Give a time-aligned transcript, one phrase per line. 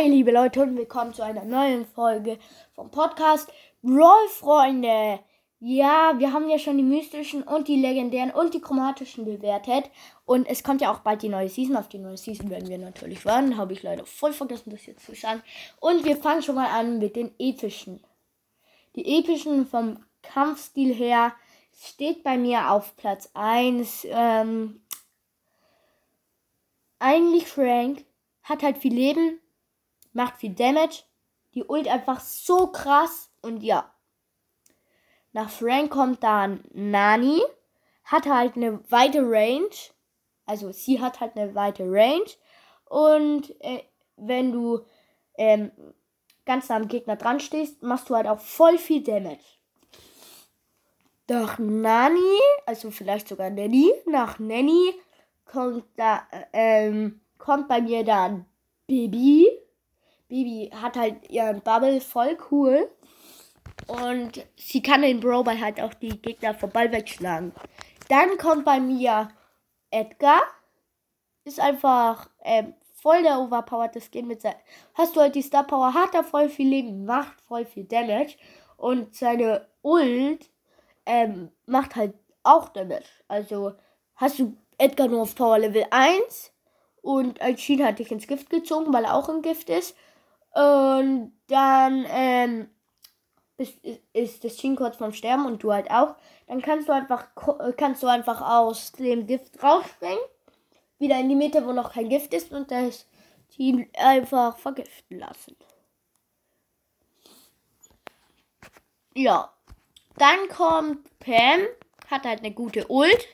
[0.00, 2.38] liebe Leute, und willkommen zu einer neuen Folge
[2.74, 3.52] vom Podcast
[3.82, 5.20] Brawl Freunde.
[5.60, 9.90] Ja, wir haben ja schon die mystischen und die legendären und die chromatischen bewertet.
[10.24, 11.76] Und es kommt ja auch bald die neue Season.
[11.76, 13.56] Auf die neue Season werden wir natürlich warten.
[13.56, 15.42] Habe ich leider voll vergessen, das jetzt zu sagen.
[15.78, 18.02] Und wir fangen schon mal an mit den epischen.
[18.96, 21.32] Die epischen vom Kampfstil her
[21.78, 24.06] steht bei mir auf Platz 1.
[24.10, 24.82] Ähm,
[26.98, 28.04] eigentlich Frank
[28.42, 29.38] hat halt viel Leben,
[30.12, 31.04] macht viel Damage.
[31.54, 33.30] Die Ult einfach so krass.
[33.42, 33.92] Und ja.
[35.32, 37.42] Nach Frank kommt dann Nani.
[38.04, 39.70] Hat halt eine weite Range.
[40.46, 42.30] Also sie hat halt eine weite Range.
[42.86, 43.82] Und äh,
[44.16, 44.80] wenn du
[45.36, 45.70] ähm,
[46.44, 49.38] ganz nah am Gegner dran stehst, machst du halt auch voll viel Damage.
[51.28, 54.92] Nach Nani, also vielleicht sogar Nanny, nach Nanny
[55.46, 58.44] kommt da, äh, ähm, kommt bei mir dann
[58.86, 59.48] Bibi.
[60.32, 62.90] Bibi hat halt ihren Bubble voll cool.
[63.86, 67.52] Und sie kann den Brawler halt auch die Gegner vom Ball wegschlagen.
[68.08, 69.28] Dann kommt bei mir
[69.90, 70.40] Edgar.
[71.44, 74.54] Ist einfach ähm, voll der overpowered Skin mit sein.
[74.94, 78.36] Hast du halt die Star Power, hat er voll viel Leben, macht voll viel Damage.
[78.78, 80.48] Und seine Ult
[81.04, 83.04] ähm, macht halt auch Damage.
[83.28, 83.74] Also
[84.14, 86.52] hast du Edgar nur auf Power Level 1
[87.02, 89.94] und Alchin hat dich ins Gift gezogen, weil er auch im Gift ist.
[90.54, 92.68] Und dann ähm,
[93.56, 93.78] ist,
[94.12, 96.16] ist das Shin kurz vorm Sterben und du halt auch.
[96.46, 97.28] Dann kannst du einfach
[97.76, 100.18] kannst du einfach aus dem Gift rausspringen,
[100.98, 103.06] wieder in die Mitte, wo noch kein Gift ist und das
[103.48, 105.56] Team einfach vergiften lassen.
[109.14, 109.52] Ja.
[110.16, 111.62] Dann kommt Pam,
[112.10, 113.26] hat halt eine gute Ult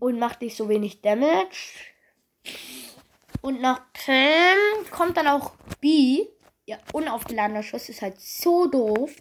[0.00, 1.74] und macht nicht so wenig Damage.
[3.42, 6.26] Und nach Pam kommt dann auch B.
[6.64, 9.14] Ja, unaufgeladener Schuss ist halt so doof,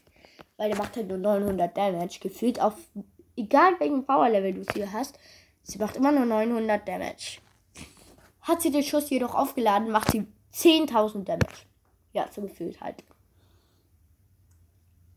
[0.57, 2.19] weil der macht halt nur 900 Damage.
[2.19, 2.75] Gefühlt auf,
[3.35, 5.19] egal welchen Power-Level du sie hast,
[5.63, 7.39] sie macht immer nur 900 Damage.
[8.41, 11.65] Hat sie den Schuss jedoch aufgeladen, macht sie 10.000 Damage.
[12.13, 13.03] Ja, so gefühlt halt.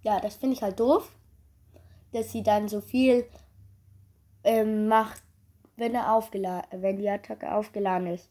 [0.02, 1.10] Ja, das finde ich halt doof,
[2.12, 3.26] dass sie dann so viel
[4.44, 5.22] ähm, macht,
[5.76, 8.30] wenn er aufgeladen, wenn die Attacke aufgeladen ist.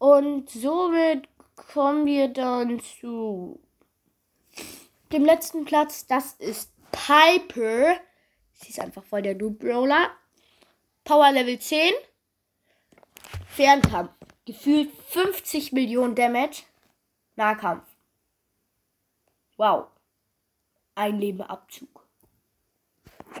[0.00, 3.60] Und somit kommen wir dann zu
[5.12, 6.06] dem letzten Platz.
[6.06, 7.96] Das ist Piper.
[8.54, 10.10] Sie ist einfach voll der Noob Brawler.
[11.04, 11.92] Power Level 10.
[13.46, 14.12] Fernkampf.
[14.46, 16.62] Gefühlt 50 Millionen Damage.
[17.36, 17.84] Nahkampf.
[19.58, 19.88] Wow.
[20.94, 22.06] Ein Leben Abzug.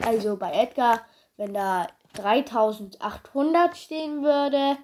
[0.04, 1.06] Also bei Edgar,
[1.38, 4.76] wenn da 3800 stehen würde,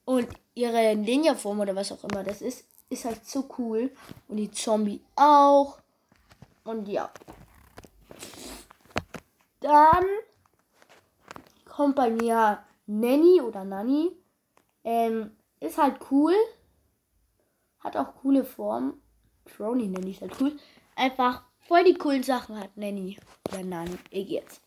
[0.03, 3.91] Und ihre Ninja-Form oder was auch immer das ist, ist halt so cool.
[4.27, 5.77] Und die Zombie auch.
[6.63, 7.09] Und ja.
[9.61, 10.05] Dann
[11.77, 14.11] kommt bei mir Nanny oder Nanny.
[14.83, 16.33] Ähm, ist halt cool.
[17.81, 18.99] Hat auch coole Formen.
[19.45, 20.57] Crony nenne ich halt cool.
[20.95, 23.95] Einfach voll die coolen Sachen hat Nanny oder Nanny.
[24.09, 24.59] Ich jetzt.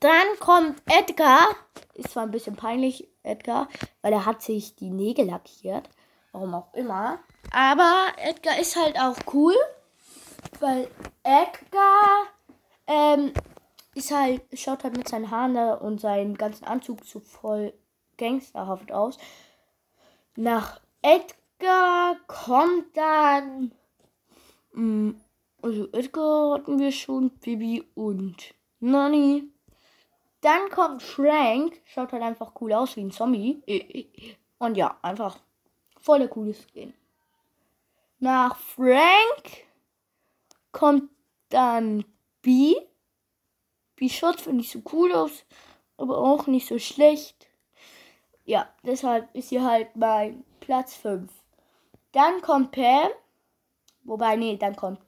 [0.00, 1.46] Dann kommt Edgar.
[1.94, 3.68] Ist zwar ein bisschen peinlich, Edgar,
[4.02, 5.88] weil er hat sich die Nägel lackiert.
[6.32, 7.20] Warum auch immer.
[7.52, 9.54] Aber Edgar ist halt auch cool,
[10.58, 10.88] weil
[11.22, 12.26] Edgar
[12.88, 13.32] ähm,
[13.98, 17.74] ist halt, schaut halt mit seinen Haaren und seinem ganzen Anzug so voll
[18.16, 19.18] gangsterhaft aus.
[20.36, 23.72] Nach Edgar kommt dann.
[24.72, 25.10] Mm,
[25.62, 29.50] also Edgar hatten wir schon, Bibi und Nani.
[30.40, 33.60] Dann kommt Frank, schaut halt einfach cool aus wie ein Zombie.
[34.58, 35.38] Und ja, einfach
[36.00, 36.94] voll der coole Skin.
[38.20, 39.66] Nach Frank
[40.70, 41.10] kommt
[41.48, 42.04] dann
[42.42, 42.74] B.
[43.98, 45.44] B schaut finde ich so cool aus,
[45.96, 47.48] aber auch nicht so schlecht.
[48.44, 51.30] Ja, deshalb ist sie halt bei Platz 5.
[52.12, 53.10] Dann kommt Pam.
[54.04, 55.00] Wobei, nee, dann kommt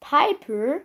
[0.00, 0.80] Piper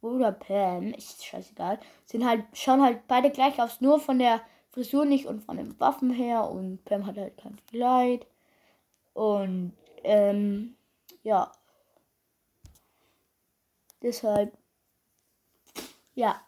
[0.00, 4.40] oder Pam, ist scheißegal, sind halt, schauen halt beide gleich aus, nur von der
[4.70, 6.48] Frisur nicht und von den Waffen her.
[6.50, 8.26] Und Pam hat halt kein Kleid.
[9.14, 10.76] Und, ähm,
[11.22, 11.52] ja.
[14.02, 14.56] Deshalb,
[16.14, 16.40] ja.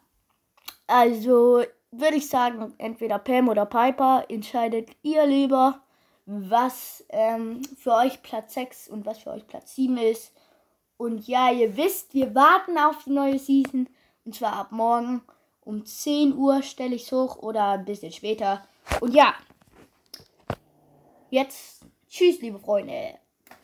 [0.91, 5.81] Also würde ich sagen, entweder Pam oder Piper, entscheidet ihr lieber,
[6.25, 10.33] was ähm, für euch Platz 6 und was für euch Platz 7 ist.
[10.97, 13.87] Und ja, ihr wisst, wir warten auf die neue Season.
[14.25, 15.21] Und zwar ab morgen
[15.61, 18.61] um 10 Uhr stelle ich es hoch oder ein bisschen später.
[18.99, 19.33] Und ja,
[21.29, 23.20] jetzt tschüss, liebe Freunde.